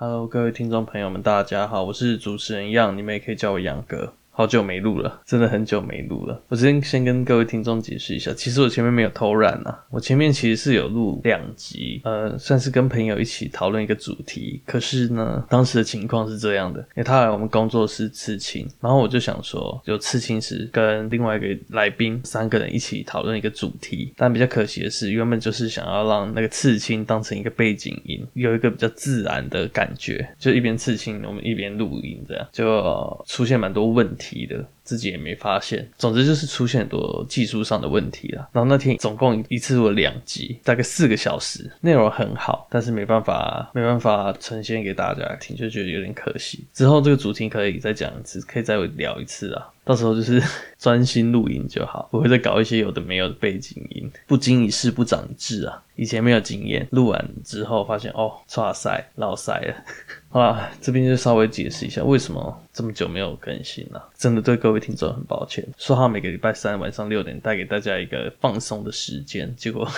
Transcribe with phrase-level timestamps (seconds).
[0.00, 4.12] Hello，各位听众朋友们，大家好，我是主持人杨你们也可以叫我杨哥。
[4.38, 6.40] 好久没录了，真的很久没录了。
[6.46, 14.62] 我先先跟各位听众解释一下，其实我前面没有偷懒啊，我前面其实是有录两集，呃，算是跟朋友一起讨论一个主题。
[14.64, 24.14] 可是呢，当时的情况是这样的，因为他来我们工作室刺青，然后我就想说，有刺青时跟另外一个来宾三个人一起讨论一个主题。
[24.16, 34.27] 但比较可惜的是，原本就是想要让那个刺青当成一个背景音，有一个比较自然的感觉，就一边刺青，我们一边录音，这样就出现蛮多问题。
[34.28, 38.48] 提的自己也没发现，总之就是出现很多技术上的问题了。
[38.52, 46.64] 然后那天总共一次录了两集，大概四个小时，内容很好，但是没办法没办法呈现给大家听，就觉得有点可惜。
[46.74, 49.66] 之后这个主题可以再讲一次，可以再聊一次啊。
[49.84, 50.42] 到时候就是
[50.78, 54.10] 专心录音就好，不会再搞一些有的没有的背景音。
[54.26, 55.82] 不经一事不长智啊！
[55.98, 59.74] 以前没有经验，录完之后发现哦，刷塞老塞了。
[60.30, 65.66] 好啦，这边就稍微解释一下为什么这么久没有更新了，真的对各位听众很抱歉。
[65.76, 69.88] 说好每个礼拜三晚上六点带给大家一个放松的时间，结果。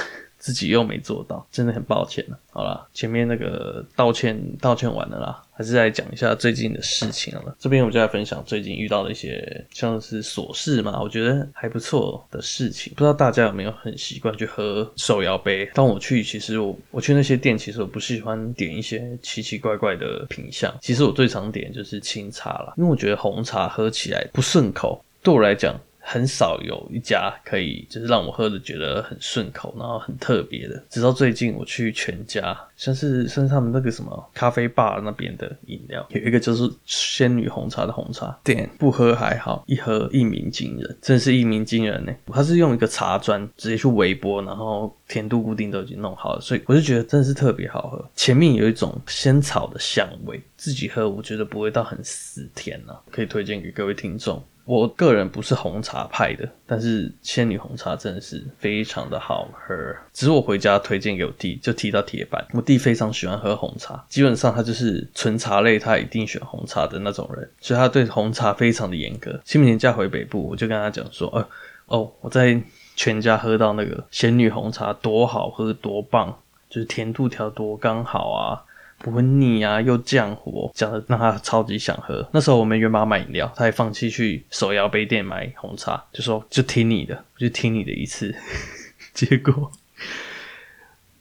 [0.41, 2.39] 自己又没做到，真的很抱歉了。
[2.51, 7.55] 好了，前面那个道歉道歉完了啦，还是来讲一下最近的事情了。
[7.59, 12.93] 这边我就来分享最近遇到的一些像是琐事嘛，我觉得还不错的事情。
[12.97, 15.71] 不知道大家有没有很习惯去喝手摇杯？
[15.75, 20.75] 当我去，其实我我去那些店，其实我不喜欢点一些奇奇怪怪的品相。
[20.81, 25.79] 其实我最常点就是清茶啦，因为我觉得红茶喝起来不顺口，对我来讲。
[26.01, 30.83] 很少有一家可以就是让我喝的觉得很顺口，然后很特别的。
[30.89, 42.12] 直到最近我去全家，像是像是他们那个什么咖啡吧那边的饮料，有一个就是仙女红茶的红茶，点不喝还好，一喝一鸣惊人，真的是一鸣惊人呢。
[42.27, 48.11] 它是用一个茶砖直接去微波，然后甜度固定都已经弄好了，所以我就觉得真的是特别好喝。
[48.15, 54.43] 前面有一种仙草的香味，自己喝我觉得不会到很死甜啊，可以推荐给各位听众。
[54.64, 59.75] 我个人不是红茶派的，但是仙女红茶真的是非常的好喝。
[60.12, 62.47] 只是我回家推荐给我弟，就提到铁板。
[62.53, 69.41] 我弟非常喜欢喝红茶，基本上他就是纯茶类，他一定选红茶的那种人，所以他对红茶非常的严格。
[69.44, 71.49] 清明年假回北部，我就跟他讲说，呃，
[71.87, 72.60] 哦，我在
[72.94, 76.38] 全家喝到那个仙女红茶多好喝，多棒，
[76.69, 78.62] 就是甜度调多刚好啊。
[79.00, 82.28] 不会腻啊，又降火，讲的让他超级想喝。
[82.33, 88.34] 那时候我们原妈买饮料，他还放弃去手摇杯店买红茶，就说就听你的，就听你的一次，
[89.15, 89.72] 结果。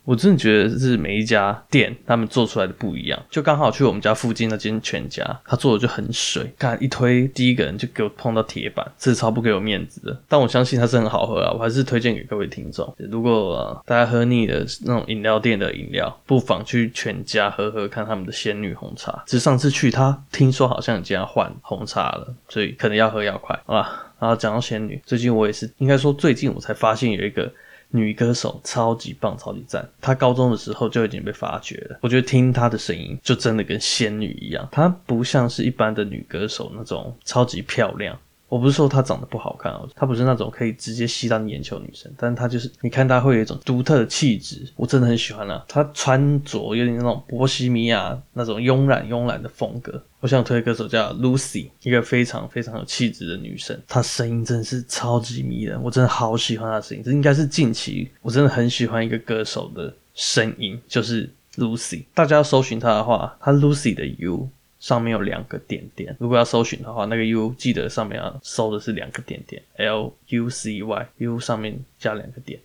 [0.06, 10.20] 我真的觉得是每一家店他们做出来的不一样，就刚好去我们家附近那间全家，他做的就很水，看一推第一个人就给我碰到铁板，这是超不给我面子的。
[10.28, 12.92] 但我相信它是很好喝啊，我还是推荐给各位听众。
[12.98, 19.24] 如果、大家喝腻了那种饮料店的饮料，不妨去全家喝喝看他们的仙女红茶。
[19.28, 24.12] 只是上次去他听说好像已经要换红茶了，所以可能要喝要快，好吧？
[24.20, 27.52] 然后讲到仙女，最近我也是应该说最近我才发现有一个。
[27.92, 29.88] 女歌手超级棒，超级赞。
[30.00, 32.00] 她高中的时候就已经被发掘了。
[32.02, 34.68] 我觉得听她的声音就真的跟仙女一样。
[34.72, 38.20] 她不像是一般的女歌手那种超级漂亮。
[38.50, 45.64] 我不是说她长得不好看哦，她不是那种可以直接吸到你眼球的女生，但是她就是你看她会有一种独特的气质，我真的很喜欢啊。
[45.68, 50.04] 她穿着有点那种波西米亚那种慵懒慵懒的风格。
[50.20, 57.04] 我想推歌手叫 Lucy，一个非常非常有气质的女生，她声音真的是超级迷人，我真的好喜欢她的声音。
[57.04, 62.04] 这应该是近期我真的很喜欢一个歌手的声音，就是 Lucy。
[62.14, 64.50] 大家要搜寻她的话，她 Lucy 的 U。
[64.80, 72.60] 上面有两个点点，如果要搜寻的话，那个 U 记得上面要搜的是两个点点，L U C Y，U 上面加两个点，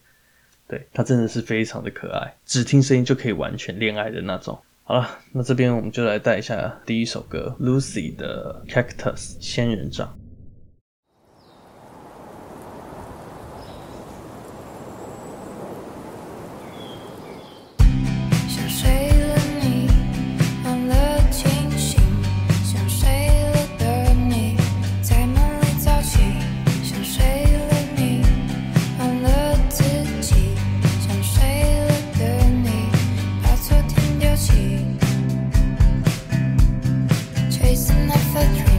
[0.68, 4.56] 对，它真的是非常的可爱，只听声音就可以完全恋爱的那种。
[4.84, 10.16] 好了，那这边我们就来带一下第一首歌，Lucy 的 Cactus 仙人掌。
[38.44, 38.73] I try.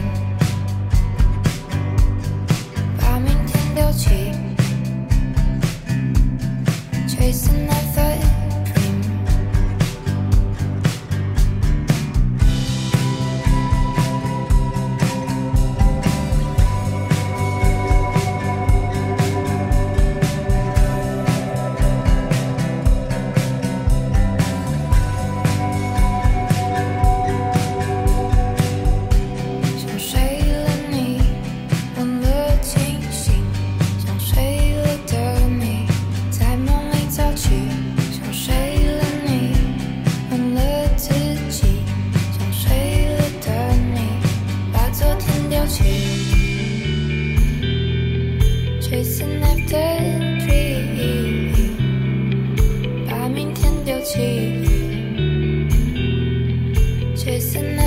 [57.52, 57.85] tonight.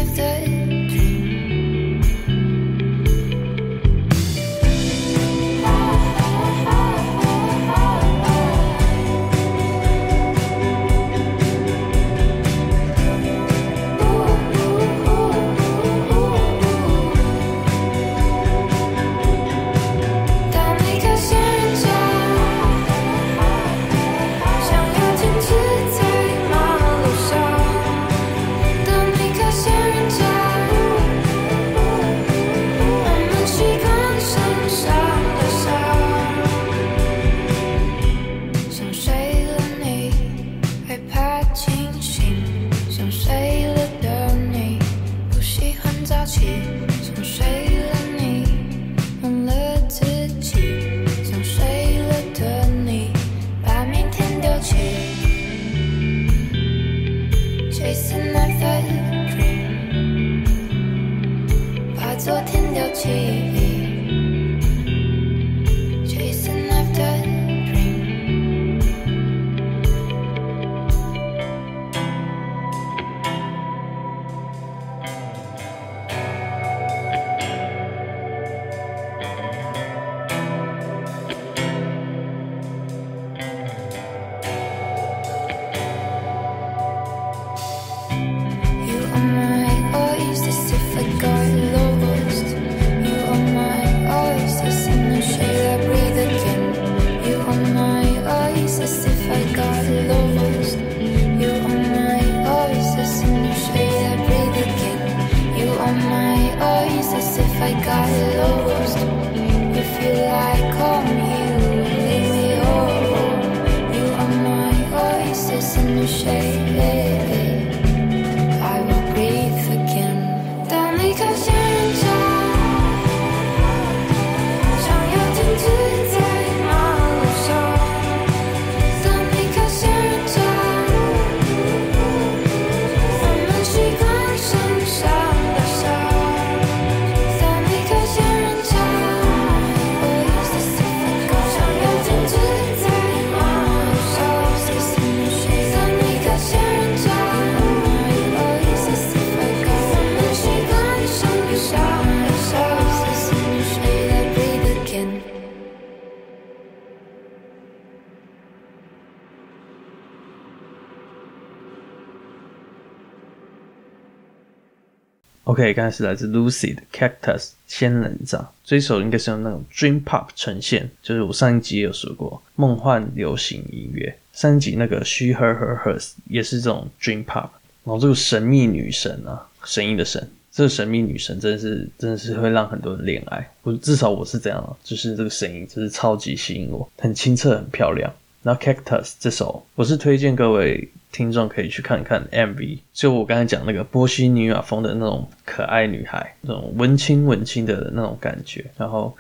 [165.50, 174.16] OK，刚才是来自 Lucy 的 Cactus 仙人掌，这一首应该是用那种 Dream Pop 呈现，就是我上一集也有说过梦幻流行音乐。
[174.32, 177.50] 上一集那个 She Her Her Hers 也是这种 Dream Pop。
[177.84, 183.50] 然后这个神秘女神啊，神秘的神，这个神秘女神真的是真的是会让很多人恋爱。
[183.64, 188.14] 我至少我是这样，就是这个声音就是超级吸引我，很清澈，很漂亮。
[188.44, 190.88] 然后 Cactus 这首，我是推荐各位。
[191.12, 198.66] 听众可以去看看 MV，就我刚才讲那个波西尼亚风的那种可爱女孩，那种文青文青的那种感觉。
[198.78, 199.16] 然后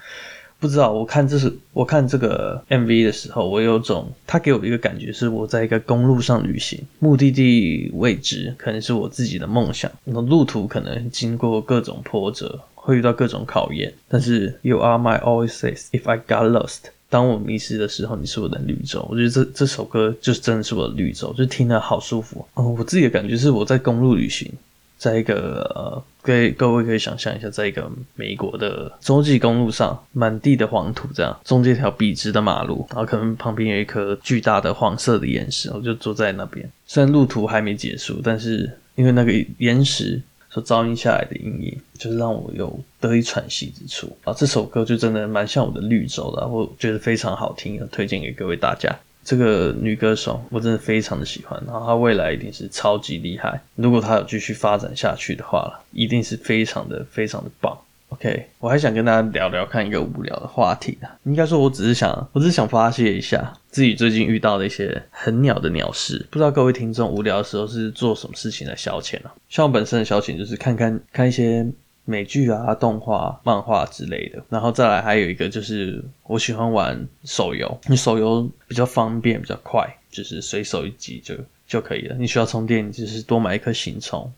[0.60, 9.92] 不知道我看这是我看这个 MV 的时候，我有种他给我一个感觉是我在一个公路上旅行，目的地未知，可能是我自己的梦想。
[10.04, 13.94] 那路途可能经过各种波折，会遇到各种考验。
[14.08, 16.92] 但是 You are my oasis if I got lost。
[17.10, 19.06] 当我迷失的时候，你是我的绿洲。
[19.10, 22.48] 我觉得这这首歌就是真的是我的绿洲，就听得好舒服。
[22.56, 24.52] 嗯，我自己的感觉是我在公路旅行，
[24.98, 36.70] 在一个呃，各位各位可以想象一下，在一个美国的洲际公路上，满地的黄土，这样中间一条笔直的马路，然后可能旁边有一颗巨大的黄色的岩石，我就坐在那边。
[36.86, 40.22] 虽然路途还没结束，但是因为那个岩石。
[40.50, 44.34] 所照映下来的阴影，就是让我有得以喘息之处啊！
[44.34, 48.94] 这首歌就真的蛮像我的绿洲的，我觉得非常好听，推荐给各位大家。
[49.24, 53.62] 这个女歌手我真的非常的喜欢，然后她未来一定是超级厉害。
[53.76, 57.78] 如果她有继续发展下去的话，一定是非常的非常的棒。
[58.08, 66.26] OK，我还想跟大家聊聊看一个无聊的话题啊，应该说我只是想，我只是想发泄一下自己最近遇到的一些很鸟的鸟事。
[66.32, 69.34] 不知道各位听众无聊的时候是做什么事情来消遣啊？
[69.48, 71.66] 像我本身的消遣就是看看看一些
[72.06, 81.36] 美剧啊、动画、漫画之类的，然后再来还有一个就是我喜欢玩手游，你手游比较方便、比较快，就是随手一击就
[81.68, 82.16] 就可以了。
[82.18, 84.34] 你需要充电，你就是多买一颗行充，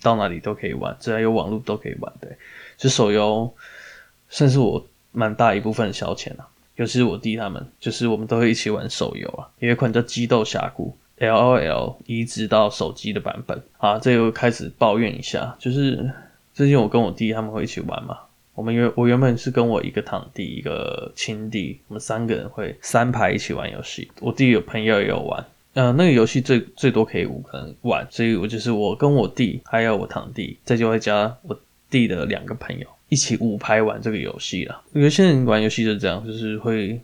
[0.00, 2.30] 到哪里都可以玩，只要有网络都可以玩，对。
[2.78, 3.52] 就手游
[4.28, 6.48] 算是我蛮大一部分的消遣啊，
[6.80, 9.46] 尤其是我弟他们，就是我们都会一起玩手游啊。
[9.58, 10.96] 有一款叫《激斗峡谷》
[11.28, 16.10] ，LOL 移植到手机的版本啊，这又开始抱怨一下，就是
[16.54, 18.16] 最近我跟我弟他们会一起玩嘛，
[18.54, 25.44] 我们原我原本是跟我一个堂弟一个亲弟，我们三个人会三排一起玩游戏，我弟有朋友也有玩。
[25.74, 31.60] 呃，那个游戏最最多可以五个人玩，所以我就是我跟我弟还有我堂弟，再就会加我
[31.90, 34.82] 弟的两个朋友一起五排玩这个游戏了。
[34.94, 36.98] 有些人玩游戏就是这样，就是会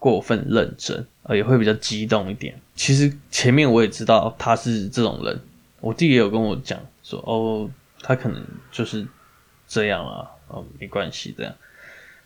[0.00, 2.52] 过分认真，呃，也会比较激动一点。
[2.74, 5.40] 其实前面我也知道他是这种人，
[5.80, 8.42] 我弟也有跟我讲说，哦，他可能
[8.72, 9.06] 就是
[9.68, 11.54] 这样啊，哦，没关系这样，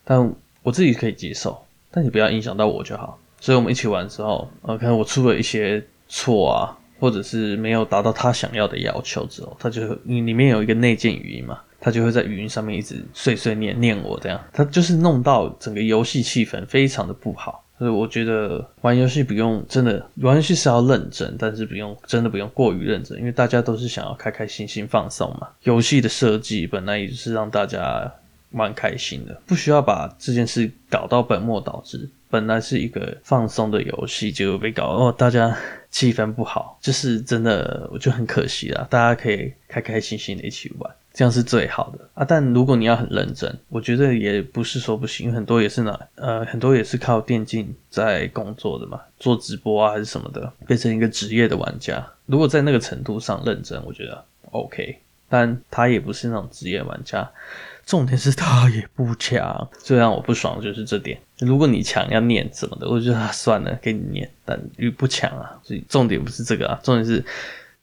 [0.04, 3.21] 但我自己可以接受，但你不要影响到我就好。
[3.38, 17.64] 所以我们一起玩的时候，呃，可能我出了一些错啊，或者是没有达到他想要的要求之后，他就你里面有一个内建语音嘛，他就会在语音上面一直碎碎念念我这样，他就是弄到整个游戏气氛非常的不好。
[17.78, 25.47] 所以我觉得玩游戏不用真的玩游戏是要认真，但是不用真的不用过于认真，因为大家都是想要开开心心放松嘛。
[25.62, 28.12] 游戏的设计本来也是让大家
[28.50, 32.11] 蛮开心的，不需要把这件事搞到本末倒置。
[32.28, 35.57] 本来是一个放松的游戏，结果被搞哦，大家
[35.93, 38.85] 气氛不好，就是真的，我就很可惜啦。
[38.90, 42.25] 大家可以开开心心的一起玩，这样是最好的啊。
[42.29, 52.07] 但如果你要很认真，我觉得也不是说不行，很多也是拿呃，很多也是靠电竞在工作的嘛，做直播啊还是什么的，变成一个职业的玩家。
[52.27, 54.99] 如果在那个程度上认真，我觉得 OK。
[55.29, 57.29] 但他也不是那种职业玩家。
[57.85, 61.19] 重点是他也不强，最让我不爽的就是这点。
[61.39, 64.29] 如果你强要念什么的，我觉得算了，给你念。
[64.45, 67.25] 但你不强啊，所以重点不是这个啊，重点是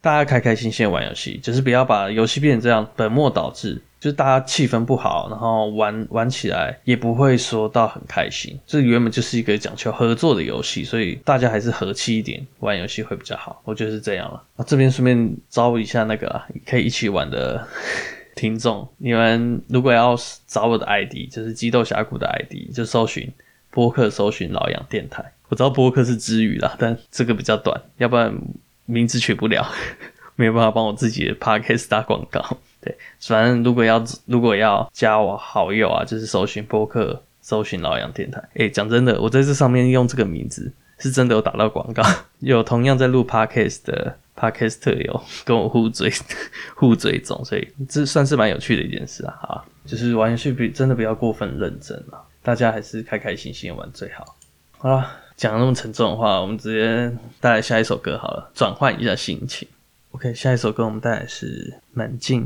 [0.03, 3.81] 大家开开心心玩游戏，就是不要把游戏变成这样本末倒置。
[4.01, 8.59] 就是大家气氛不好，然后玩玩起来也不会说到很开心。
[8.67, 13.61] 这原本就是一个讲求合作的游戏，所以大家还是和气一点玩游戏会比较好。
[13.63, 14.43] 我觉得是这样了。
[14.57, 17.65] 啊，这边顺便招一下那个，可以一起玩的。
[18.35, 20.17] 听众，你们如果要
[20.47, 23.31] 找我的 ID，就是激斗峡谷的 ID，就搜寻
[23.69, 25.23] 播客，搜寻老杨电台。
[25.49, 28.35] 我知道播客是之余啦，但这个比较短，要不然
[28.85, 29.65] 名字取不了，
[30.35, 32.57] 没有办法帮我自己的 podcast 打广告。
[32.81, 38.41] 对，反正如果要如果要加我好友啊，就是搜寻播客，搜寻老杨电台。
[38.55, 42.03] 诶，讲真的，我在这上面用这个名字，是真的有打到广告，
[42.39, 44.17] 有同样在录 podcast 的。
[44.35, 46.11] Podcast 特有跟我互追
[46.75, 49.31] 互追踪，所以这算是蛮有趣的一件事啊！
[49.39, 54.35] 哈，就是玩游戏不真的不要过分认真啊，大家还是开开心心玩最好。
[54.79, 59.67] 好了，讲那么沉重的话，我们直接带来下一首歌好了，转换一下心情。
[60.11, 62.43] OK，下一首歌我们带来是《满镜》。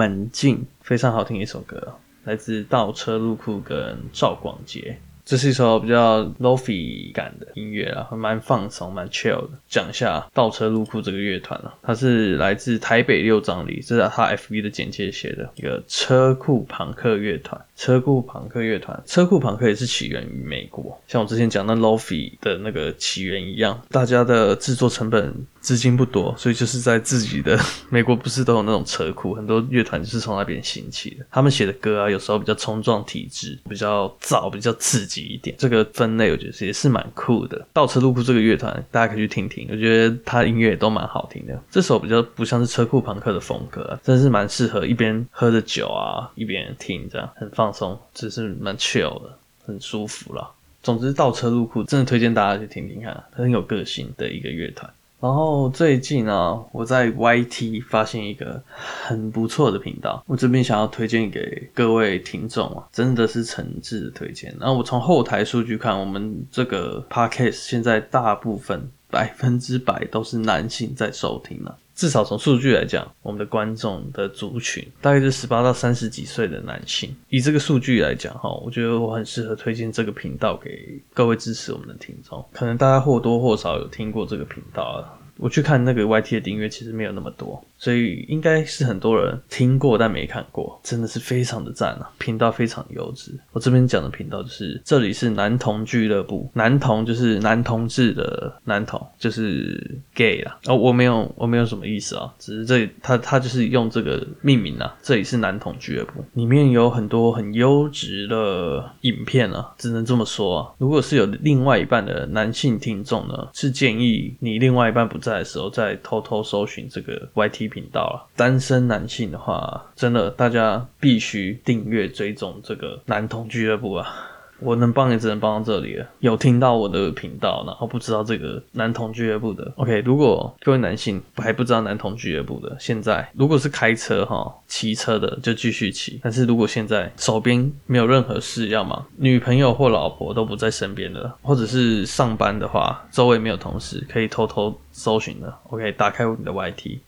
[0.00, 1.92] 门禁，非常好听一首歌，
[2.24, 4.96] 来自倒车入库跟赵广杰。
[5.22, 9.50] 这是一首比较 lofi 感的音乐啊，蛮放松、蛮 chill 的。
[9.68, 17.60] 讲一下倒车入库这个乐团啊，它是来自台北六张犁，这是他 FV 的简介写的一个车库朋克乐团。
[17.76, 27.58] 车库朋克乐团，车库朋克也是起源于美国，像我之前讲的 lofi 的那个起源一样，大家的制作成本资金不多，所以就是在自己的
[27.90, 31.26] 美国不是都有那种车库，很多乐团就是从那边兴起的。
[31.30, 35.20] 他们写的歌啊，有时候比较冲撞体制，比较燥，比较刺激。
[35.22, 37.66] 一点这个分类，我觉得也是蛮酷的。
[37.72, 41.62] 倒车入库这个乐团，大家可以去听听，我觉得他音乐也都蛮好听的。
[41.70, 50.50] 这首比较不像是车库朋克的风格啊，真是蛮适合一边喝着酒啊，一边听，这样很放松，只是蛮 chill 的，很舒服啦。
[50.82, 54.90] 总之，倒车入库真的推荐大家去听听看，很有个性的一个乐团。
[55.20, 64.54] 然后最近啊，我在 YT 发现一个很不错的频道，我这边想要推荐给各位听众啊，真的是诚挚的推荐。
[64.58, 71.76] 那我从后台数据看，我们这个 Podcast 现在大部分百分之百都是男性在收听了。
[72.00, 77.14] 至少从数据来讲，我们的观众的族群大概是十八到三十几岁的男性。
[77.28, 82.42] 以这个数据来讲，哈，我觉得我很适合推荐这个频道给各位支持我们的听众。
[82.54, 85.12] 可能大家或多或少有听过这个频道啊。
[85.36, 87.62] 我去看那个 YT 的订阅，其实没有那么多。
[87.80, 92.12] 所以应该是很多人听过但没看过，真的是非常的赞啊！
[92.18, 93.32] 频道非常优质。
[93.52, 100.58] 我这边讲的频道就是这里是男同俱乐部，男同就是男同志的男同，就是 gay 啦。
[100.66, 104.94] 哦，我没有我没有什么意思啊，只是这他他就是用这个命名啊。
[105.02, 110.70] 这里是男同俱乐部，里面有很多很优质的影片啊，只能这么说啊。
[110.76, 117.69] 如果是有另外一半的男性听众呢，是建议你另外一半不在的时候再偷偷搜寻这个 YT。
[117.70, 124.26] 频道了，单身男性的话，真的大家必须订阅追踪这个男同俱乐部啊！
[124.62, 126.06] 我能帮也只能帮到这里了。
[126.18, 130.00] 有听到我的频道，然后不知道这个男同俱乐部的，OK？
[130.00, 145.90] 如果各位男性还不知道男同俱乐部的，现在如果是开车哈、骑车的就继续骑，但是如果现在手边没有任何事要忙，女朋友或老婆都不在身边的，或者是上班的话，周围没有同事，可以偷偷搜寻的，OK？
[145.92, 146.98] 打开你的 YT。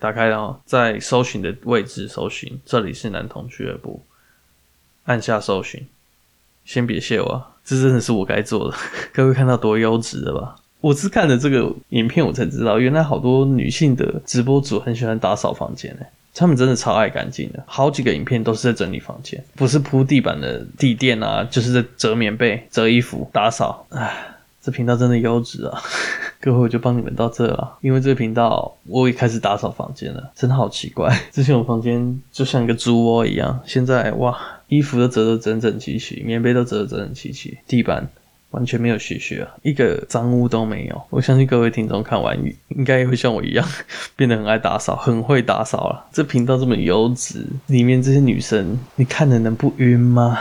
[0.00, 4.02] 打开然后在搜寻的位置搜寻，这里是男童俱乐部，
[5.04, 5.86] 按下搜寻。
[6.64, 8.76] 先别谢我，这真的是我该做的。
[9.12, 10.54] 各位看到多优质的吧？
[10.80, 17.64] 我是看了这个影片，我才知道原来好多女性的直播主很喜欢打扫房间诶，他们真的超爱干净的。
[17.66, 23.84] 好几个影片都是在整理房间，不是铺地板的地垫啊，就是在折棉被、折衣服、打扫。
[23.90, 24.34] 唉。
[24.60, 25.80] 这频道真的优质啊！
[26.40, 27.78] 各位，我就帮你们到这了。
[27.80, 31.16] 因为这个频道，我也开始打扫房间了，真的好奇怪。
[31.32, 34.36] 之前我房间就像一个猪窝一样，现在哇，
[34.68, 38.08] 衣服都折得整整齐齐，棉被都折得整整齐齐，地板
[38.50, 41.02] 完全没有屑屑啊，一个脏污都没有。
[41.10, 42.36] 我相信各位听众看完，
[42.68, 43.66] 应该也会像我一样，
[44.16, 46.06] 变得很爱打扫，很会打扫了。
[46.12, 50.38] 这频道这么优质，里面这些女生，你看了能不晕吗？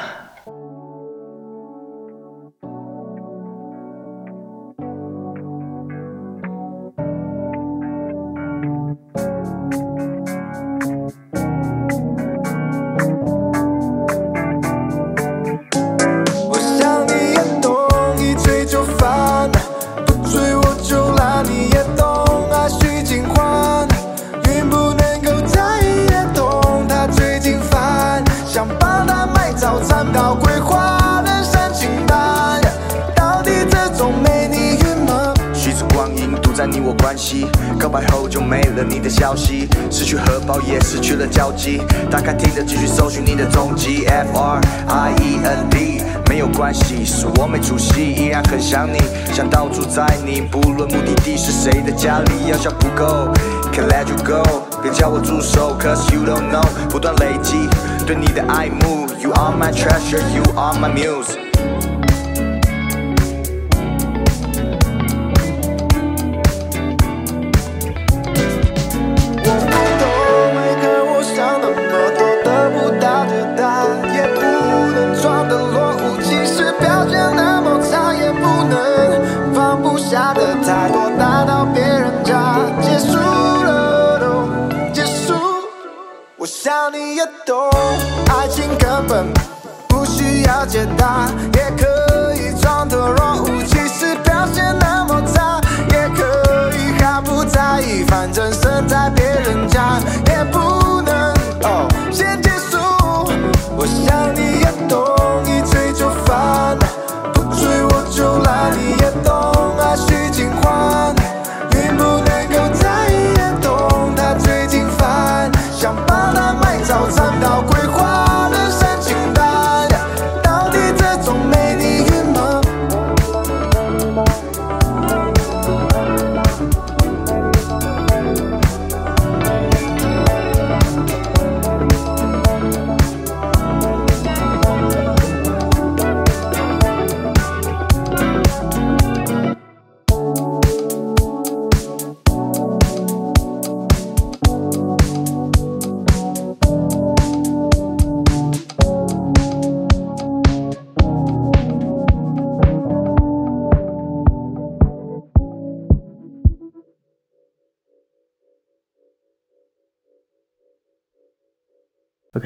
[38.97, 41.79] 你的消息，失去荷包也失去了交集。
[42.09, 44.07] 打开听着，继续搜寻你的踪迹。
[44.07, 48.97] F R I E N D 没有关系，是我没出息，依然很想你，
[49.31, 53.27] 想到处载你，不论目的地是谁的家里，要小不够
[53.71, 54.43] ，Can let you go，
[54.81, 57.69] 别叫我助手，Cause you don't know，不断累积
[58.07, 61.46] 对你的爱慕，You are my treasure，You are my muse。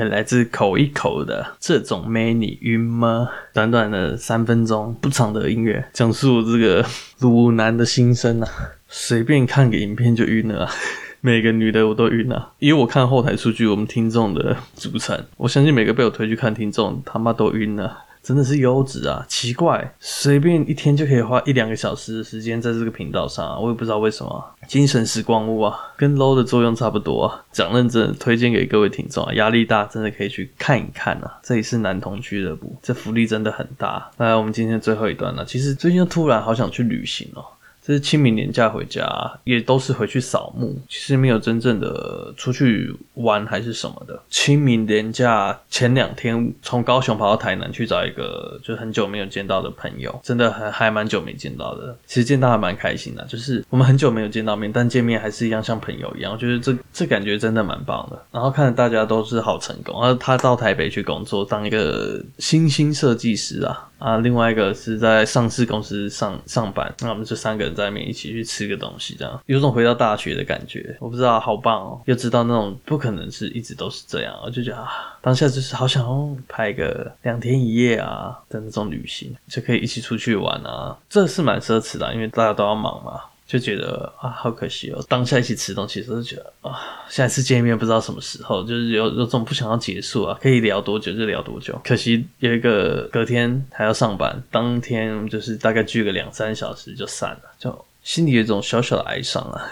[0.09, 3.29] 来自口一口的这种美女晕吗？
[3.53, 6.85] 短短的三分钟不长的音乐，讲述这个
[7.19, 8.47] 鲁男的心声啊！
[8.87, 10.69] 随便看个影片就晕了，
[11.21, 12.53] 每个女的我都晕了！
[12.59, 17.97] 因为我看后台数据，我们听众的组成，我相信每个被我推去看听众他妈都晕了。
[18.23, 19.25] 真的是优质啊！
[19.27, 24.55] 奇怪，随便一天就可以花一两个小时的时间在这个频道上啊，我也不知道为什么。
[24.67, 27.43] 精神时光屋啊，跟 low 的作用差不多啊。
[27.51, 31.39] 讲认真，推荐给各位听众啊，压力大真的可以去看一看啊。
[31.41, 34.11] 这里是男同俱乐部，这福利真的很大。
[34.17, 35.43] 来，我们今天最后一段了。
[35.43, 37.43] 其实最近又突然好想去旅行哦。
[37.91, 39.05] 这是清明年假回家，
[39.43, 44.17] 也都是回去扫墓，其实没有真正的出去玩还是什么的。
[44.29, 51.93] 清明年假前两天，从高雄跑到台南去找一个就很久没有见到的朋友，真的还还蛮久没见到的。
[52.05, 58.17] 其实见到还蛮开心的，就是我们很久没有见到面，但见面还是一样像朋友一样，我觉得这这感觉真的蛮棒的。
[58.31, 63.89] 然后看着大家都是好成功，然后他到台北去工作，当一个新兴设计师啊。
[64.01, 70.97] 啊，另外一个是在上市公司上上班，那我们就三个人在那边一起去吃个东西，这样有种回到大学的感觉。
[70.99, 72.01] 我不知道，好棒哦！
[72.05, 74.89] 又知道那种不可能是一直都是这样，我就觉得啊，
[75.21, 83.21] 当下就是好想要拍个两天一夜啊的那种旅行，就可以一起出去玩啊，这是蛮奢侈的，因为大家都要忙嘛。
[83.51, 85.05] 就觉得啊，好可惜哦！
[85.09, 91.77] 当下一起吃东西的时候，觉得啊，下一次见面不知道什么时候，就是有有种不想要结束啊，可以聊多久就聊多久。
[91.83, 99.69] 可惜有一个隔天还要上班，当天就是大概聚个两三小时就散了，就心里有一种小小的哀伤啊。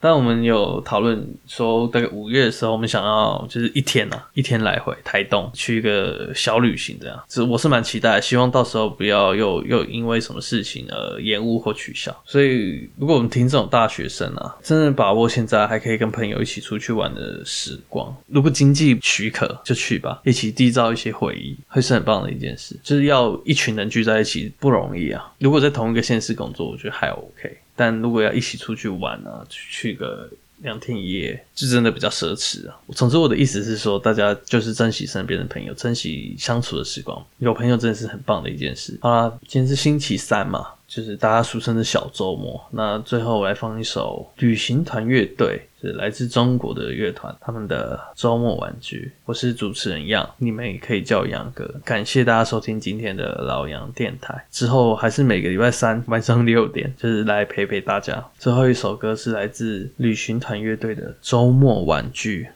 [0.00, 12.14] 但我们有讨论说，大概五月的时候，我们想要就是一天啊，一天来回台东去一个小旅行，这样，这我是蛮期待，希望到时候不要又又因为什么事情而延误或取消。
[12.24, 22.78] 所以，如果我们听这种大学生啊，真的把握现在还可以跟朋友一起出去玩的时光，如果经济许可就去吧，一起缔造一些回忆，会是很棒的一件事。
[22.82, 27.56] 就是要一群人聚在一起不容易啊，如果在同一个县市工作，我觉得还 OK。
[27.78, 32.76] 但如果要一起出去玩啊，去去个两天一夜，就真的比较奢侈啊。
[32.96, 37.24] 总之，我的意思是说，大家就是珍惜身边的朋友，珍惜相处的时光。
[37.38, 38.98] 有朋友真的是很棒的一件事。
[39.00, 40.66] 好啦，今天是星期三嘛。
[40.88, 49.12] 就是大家俗称的小周末，那最后我来放一首旅行团乐队，是来自中国的乐团，他们的周末玩具。
[49.24, 51.72] 我是主持人杨，你们也可以叫杨哥。
[51.84, 58.24] 感谢大家收听今天的老杨电台，之后还是每个礼拜三晚上六点，就是来陪陪大家。
[58.38, 62.48] 最后一首歌是来自旅行团乐队的周末玩具。